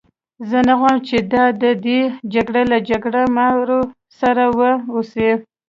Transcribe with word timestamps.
زه 0.49 0.59
نه 0.67 0.73
غواړم 0.79 1.01
چې 1.09 1.17
دا 1.33 1.45
د 1.61 1.63
دې 1.85 1.99
جګړې 2.33 2.63
له 2.71 2.77
جګړه 2.89 3.21
مارو 3.37 3.81
سره 4.19 4.43
وه 4.57 4.71
اوسي. 4.95 5.31